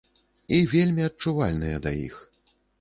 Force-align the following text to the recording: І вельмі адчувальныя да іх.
І 0.57 0.61
вельмі 0.71 1.05
адчувальныя 1.09 1.77
да 1.87 1.95
іх. 2.09 2.21